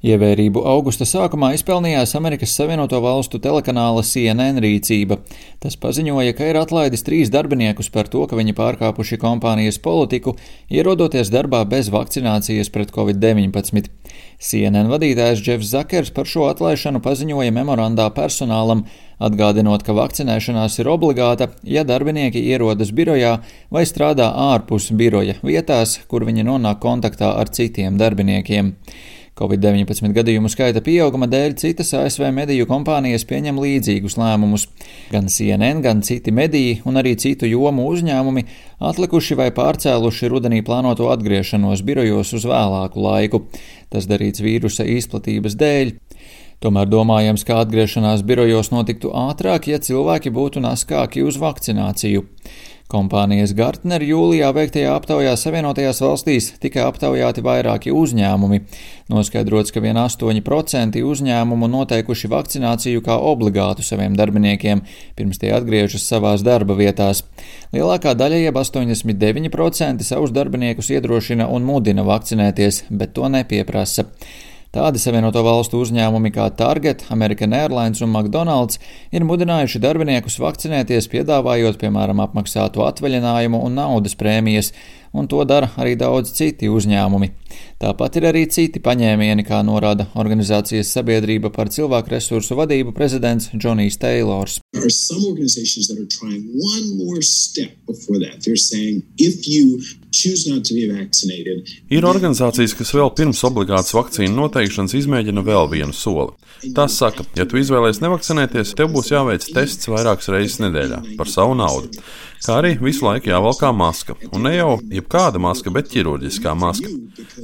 [0.00, 5.18] Ievērību augusta sākumā izpelnījās Amerikas Savienoto Valstu telekanāla CNN rīcība.
[5.60, 10.38] Tas paziņoja, ka ir atlaidis trīs darbiniekus par to, ka viņi pārkāpuši kompānijas politiku,
[10.72, 13.92] ierodoties darbā bez vakcinācijas pret covid-19.
[14.40, 18.86] CNN vadītājs Džefs Zakers par šo atlaišanu paziņoja memorandā personālam,
[19.20, 23.36] atgādinot, ka vakcinēšanās ir obligāta, ja darbinieki ierodas birojā
[23.68, 28.78] vai strādā ārpus biroja vietās, kur viņi nonāk kontaktā ar citiem darbiniekiem.
[29.38, 34.66] Covid-19 gadījumu skaita pieauguma dēļ citas ASV mediju kompānijas pieņem līdzīgus lēmumus.
[35.12, 38.44] Gan CNN, gan citi mediji un arī citu jomu uzņēmumi
[38.90, 43.44] atlikuši vai pārcēluši rudenī plānoto atgriešanos birojos uz vēlāku laiku.
[43.90, 45.94] Tas darīts vīrusa izplatības dēļ.
[46.60, 52.26] Tomēr domājams, ka atgriešanās birojos notiktu ātrāk, ja cilvēki būtu naskāki uz vakcināciju.
[52.90, 58.60] Kompānijas Gartner jūlijā veiktajā aptaujā Savienotajās valstīs tika aptaujāti vairāki uzņēmumi.
[59.12, 64.82] Noskaidrots, ka vien 8% uzņēmumu noteikuši vakcināciju kā obligātu saviem darbiniekiem,
[65.14, 67.22] pirms tie atgriežas savās darba vietās.
[67.70, 74.08] Lielākā daļa, jeb 89%, savus darbiniekus iedrošina un mudina vakcinēties, bet to nepieprasa.
[74.70, 78.78] Tādi Savienoto Valstu uzņēmumi kā Target, American Airlines un McDonald's
[79.10, 84.70] ir mudinājuši darbiniekus vakcinēties, piedāvājot, piemēram, apmaksātu atvaļinājumu un naudas prēmijas,
[85.10, 87.32] un to dara arī daudz citi uzņēmumi.
[87.82, 93.98] Tāpat ir arī citi paņēmieni, kā norāda organizācijas sabiedrība par cilvēku resursu vadību prezidents Džonijs
[93.98, 94.60] Teilors.
[101.94, 106.34] Ir organizācijas, kas vēl pirms obligātas vakcīnu noteikšanas izmēģina vēl vienu soli.
[106.76, 111.54] Tas saka, ja tu izvēlēsies nevakcinēties, tev būs jāveic tests vairākas reizes nedēļā par savu
[111.56, 112.02] naudu.
[112.40, 114.16] Kā arī visu laiku jāvalkā maska.
[114.32, 116.88] Un ne jau jebkāda maska, bet ķirurģiskā maska.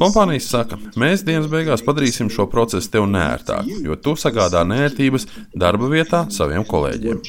[0.00, 5.92] Kompānijas saka, mēs dienas beigās padarīsim šo procesu tev nērtāku, jo tu sagādā nērtības darba
[5.92, 7.22] vietā saviem kolēģiem.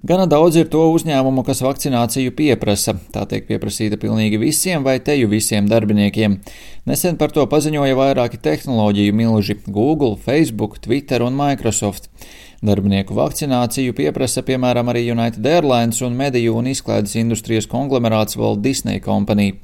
[0.00, 2.94] Gana daudz ir to uzņēmumu, kas vakcināciju pieprasa.
[3.12, 6.38] Tā tiek pieprasīta pilnīgi visiem vai teju visiem darbiniekiem.
[6.88, 12.08] Nesen par to paziņoja vairāki tehnoloģiju milži- Google, Facebook, Twitter un Microsoft.
[12.60, 19.00] Darbinieku vakcināciju pieprasa piemēram arī United Airlines un mediju un izklaides industrijas konglomerāts Walt Disney
[19.00, 19.54] Company.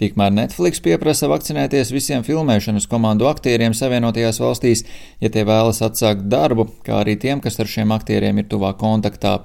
[0.00, 4.86] Tikmēr Netflix pieprasa vakcinēties visiem filmēšanas komandu aktieriem Savienotajās valstīs,
[5.20, 9.42] ja tie vēlas atsākt darbu, kā arī tiem, kas ar šiem aktieriem ir tuvā kontaktā.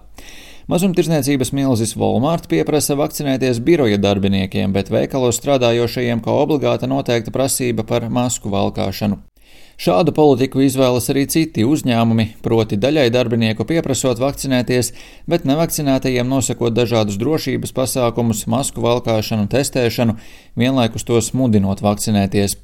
[0.72, 8.08] Mazumtirdzniecības milzis Walmart pieprasa vakcinēties biroja darbiniekiem, bet veikalos strādājošajiem kā obligāta noteikta prasība par
[8.08, 9.20] masku valkāšanu.
[9.82, 14.92] Šādu politiku izvēlas arī citi uzņēmumi, proti daļai darbinieku pieprasot vakcinēties,
[15.30, 20.20] bet nevakcinētajiem nosakot dažādus drošības pasākumus, masku valkāšanu, testēšanu,
[20.60, 22.60] vienlaikus tos mudinot vakcinēties.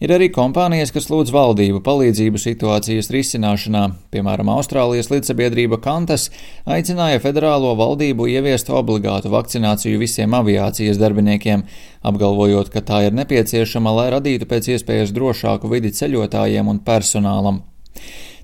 [0.00, 3.82] Ir arī kompānijas, kas lūdz valdību palīdzību situācijas risināšanā.
[4.14, 6.30] Piemēram, Austrālijas līdzsabiedrība Kantas
[6.64, 11.66] aicināja federālo valdību ieviest obligātu vakcināciju visiem aviācijas darbiniekiem,
[12.00, 17.60] apgalvojot, ka tā ir nepieciešama, lai radītu pēc iespējas drošāku vidi ceļotājiem un personālam.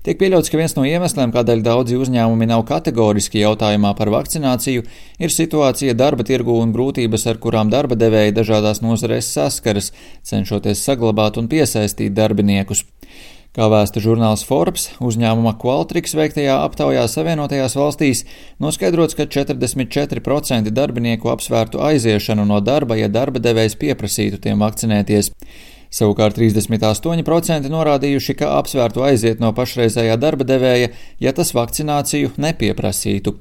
[0.07, 4.85] Tiek pieļauts, ka viens no iemesliem, kādēļ daudzi uzņēmumi nav kategoriski jautājumā par vakcināciju,
[5.19, 9.91] ir situācija darba tirgu un grūtības, ar kurām darba devēji dažādās nozarēs saskaras,
[10.23, 12.85] cenšoties saglabāt un piesaistīt darbiniekus.
[13.51, 18.23] Kā vēsta žurnāls Forbes, uzņēmuma Qualtrics veiktajā aptaujā Savienotajās valstīs
[18.63, 25.33] noskaidrots, ka 44% darbinieku apsvērtu aiziešanu no darba, ja darba devējs pieprasītu tiem vakcinēties.
[25.93, 30.91] Savukārt 38% norādījuši, ka apsvērtu aiziet no pašreizējā darba devēja,
[31.23, 33.37] ja tas vakcināciju nepieprasītu.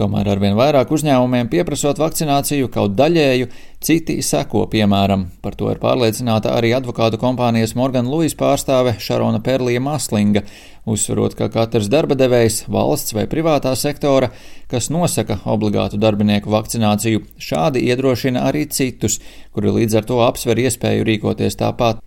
[0.00, 3.50] Tomēr arvien vairāk uzņēmumiem pieprasot vakcināciju kaut daļēju,
[3.84, 5.26] citi seko piemēram.
[5.44, 10.46] Par to ir pārliecināta arī advokātu kompānijas Morgan Lewis pārstāve Šarona Perlija Maslinga,
[10.88, 14.32] uzsverot, ka katrs darba devējs, valsts vai privātā sektora,
[14.72, 19.20] kas nosaka obligātu darbinieku vakcināciju, šādi iedrošina arī citus,
[19.52, 22.00] kuri līdz ar to apsver iespēju rīkoties tāpat.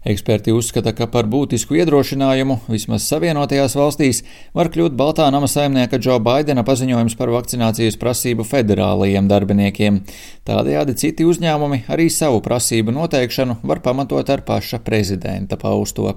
[0.00, 4.22] Eksperti uzskata, ka par būtisku iedrošinājumu vismaz Savienotajās valstīs
[4.56, 10.00] var kļūt Baltā nama saimnieka Džo Baidena paziņojums par vakcinācijas prasību federālajiem darbiniekiem.
[10.48, 16.14] Tādējādi citi uzņēmumi arī savu prasību noteikšanu var pamatot ar paša prezidenta pausto.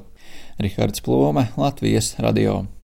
[0.63, 2.61] Rihards Plome, Latvijas radio.